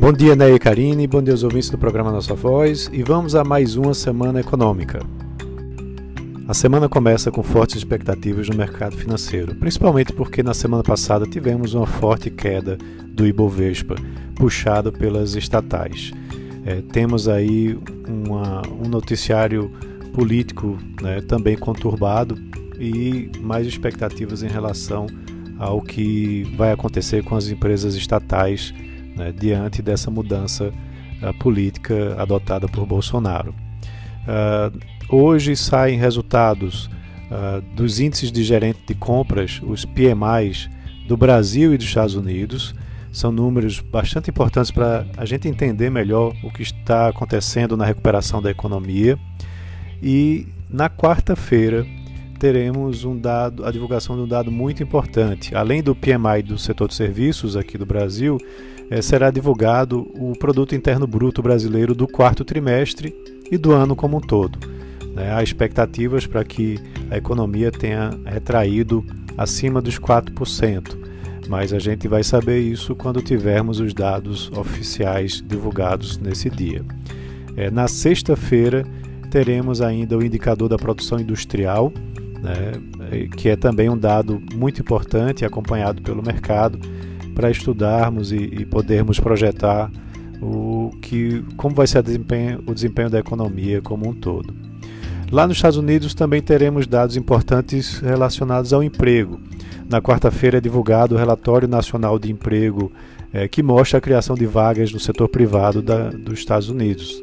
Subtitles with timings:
[0.00, 3.34] Bom dia, Ney e Karine, bom dia aos ouvintes do programa Nossa Voz e vamos
[3.34, 5.00] a mais uma semana econômica.
[6.46, 11.74] A semana começa com fortes expectativas no mercado financeiro, principalmente porque na semana passada tivemos
[11.74, 13.96] uma forte queda do Ibovespa,
[14.36, 16.12] puxado pelas estatais.
[16.64, 17.76] É, temos aí
[18.06, 19.68] uma, um noticiário
[20.14, 22.38] político né, também conturbado
[22.78, 25.06] e mais expectativas em relação
[25.58, 28.72] ao que vai acontecer com as empresas estatais
[29.18, 30.72] né, diante dessa mudança
[31.22, 33.54] uh, política adotada por Bolsonaro.
[34.22, 34.78] Uh,
[35.14, 36.86] hoje saem resultados
[37.30, 40.70] uh, dos índices de gerente de compras, os PMIs
[41.06, 42.74] do Brasil e dos Estados Unidos.
[43.10, 48.40] São números bastante importantes para a gente entender melhor o que está acontecendo na recuperação
[48.40, 49.18] da economia.
[50.02, 51.86] E na quarta-feira
[52.38, 55.54] teremos um dado, a divulgação de um dado muito importante.
[55.54, 58.38] Além do PMI do setor de serviços aqui do Brasil,
[58.90, 63.14] eh, será divulgado o Produto Interno Bruto brasileiro do quarto trimestre
[63.50, 64.58] e do ano como um todo.
[65.14, 65.32] Né?
[65.32, 66.78] Há expectativas para que
[67.10, 69.04] a economia tenha retraído
[69.36, 70.96] acima dos 4%,
[71.48, 76.84] mas a gente vai saber isso quando tivermos os dados oficiais divulgados nesse dia.
[77.56, 78.86] É, na sexta-feira,
[79.30, 81.92] teremos ainda o indicador da produção industrial,
[82.42, 82.72] né,
[83.36, 86.78] que é também um dado muito importante acompanhado pelo mercado
[87.34, 89.90] para estudarmos e, e, podermos projetar
[90.40, 94.54] o que, como vai ser desempenho, o desempenho da economia como um todo.
[95.30, 99.38] Lá nos Estados Unidos também teremos dados importantes relacionados ao emprego.
[99.88, 102.90] Na quarta-feira é divulgado o Relatório Nacional de Emprego,
[103.32, 107.22] é, que mostra a criação de vagas no setor privado da, dos Estados Unidos.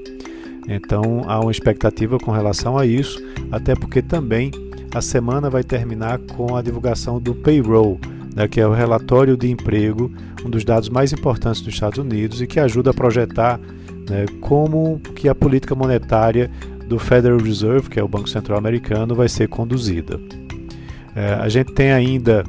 [0.67, 3.21] Então há uma expectativa com relação a isso,
[3.51, 4.51] até porque também
[4.95, 7.99] a semana vai terminar com a divulgação do payroll,
[8.33, 10.09] né, que é o relatório de emprego,
[10.45, 13.59] um dos dados mais importantes dos Estados Unidos e que ajuda a projetar
[14.09, 16.49] né, como que a política monetária
[16.87, 20.17] do Federal Reserve, que é o Banco Central Americano, vai ser conduzida.
[21.13, 22.45] É, a gente tem ainda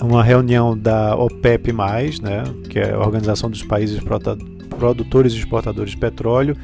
[0.00, 1.74] uma reunião da OPEP+,
[2.22, 4.00] né, que é a Organização dos Países
[4.78, 6.56] Produtores e Exportadores de Petróleo,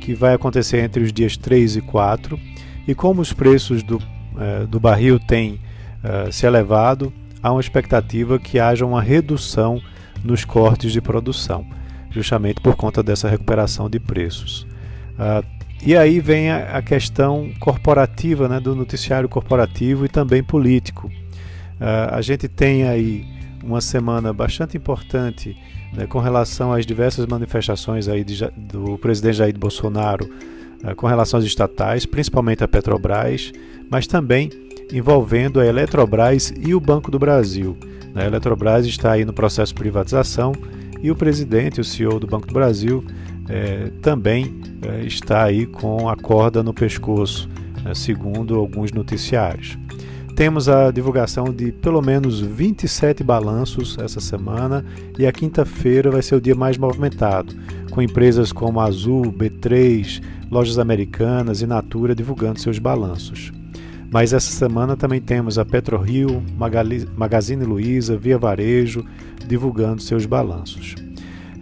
[0.00, 2.36] que vai acontecer entre os dias 3 e 4.
[2.86, 3.98] E como os preços do
[4.38, 5.60] é, do barril tem
[6.02, 7.12] é, se elevado,
[7.42, 9.80] há uma expectativa que haja uma redução
[10.24, 11.66] nos cortes de produção,
[12.10, 14.66] justamente por conta dessa recuperação de preços.
[15.18, 15.42] Ah,
[15.84, 21.10] e aí vem a, questão corporativa, né, do noticiário corporativo e também político.
[21.78, 23.26] Ah, a gente tem aí
[23.62, 25.54] uma semana bastante importante
[25.92, 30.30] né, com relação às diversas manifestações aí de, do presidente Jair Bolsonaro
[30.96, 33.52] com relação às estatais, principalmente a Petrobras,
[33.90, 34.50] mas também
[34.92, 37.76] envolvendo a Eletrobras e o Banco do Brasil.
[38.14, 40.52] A Eletrobras está aí no processo de privatização
[41.02, 43.04] e o presidente, o CEO do Banco do Brasil,
[43.48, 47.48] é, também é, está aí com a corda no pescoço,
[47.82, 49.76] né, segundo alguns noticiários.
[50.36, 54.84] Temos a divulgação de pelo menos 27 balanços essa semana
[55.16, 57.54] e a quinta-feira vai ser o dia mais movimentado,
[57.90, 63.52] com empresas como Azul, B3, Lojas Americanas e Natura divulgando seus balanços.
[64.10, 66.42] Mas essa semana também temos a PetroRio,
[67.16, 69.04] Magazine Luiza, Via Varejo
[69.46, 70.96] divulgando seus balanços.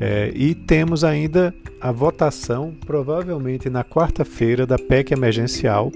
[0.01, 5.93] É, e temos ainda a votação, provavelmente na quarta-feira, da PEC emergencial,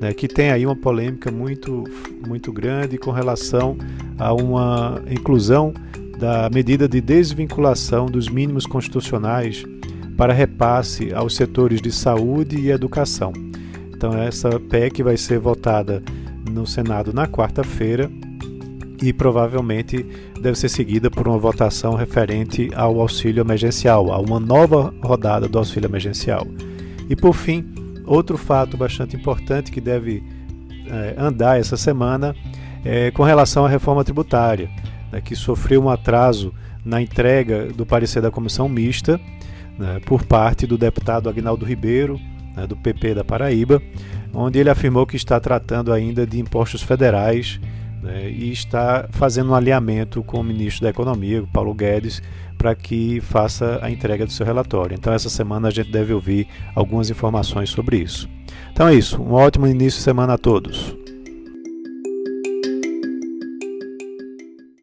[0.00, 1.84] né, que tem aí uma polêmica muito,
[2.26, 3.76] muito grande com relação
[4.18, 5.74] a uma inclusão
[6.18, 9.64] da medida de desvinculação dos mínimos constitucionais
[10.16, 13.32] para repasse aos setores de saúde e educação.
[13.90, 16.02] Então, essa PEC vai ser votada
[16.50, 18.10] no Senado na quarta-feira
[19.02, 20.04] e provavelmente
[20.40, 25.58] deve ser seguida por uma votação referente ao auxílio emergencial, a uma nova rodada do
[25.58, 26.46] auxílio emergencial.
[27.08, 27.64] E por fim,
[28.10, 30.22] outro fato bastante importante que deve
[30.86, 32.34] é, andar essa semana
[32.84, 34.68] é com relação à reforma tributária,
[35.12, 36.52] né, que sofreu um atraso
[36.84, 39.20] na entrega do parecer da comissão mista
[39.78, 42.18] né, por parte do deputado Agnaldo Ribeiro,
[42.56, 43.80] né, do PP da Paraíba,
[44.34, 47.60] onde ele afirmou que está tratando ainda de impostos federais
[48.02, 52.20] né, e está fazendo um alinhamento com o ministro da Economia, Paulo Guedes,
[52.60, 54.94] para que faça a entrega do seu relatório.
[54.94, 58.28] Então, essa semana a gente deve ouvir algumas informações sobre isso.
[58.70, 59.18] Então é isso.
[59.18, 60.94] Um ótimo início de semana a todos.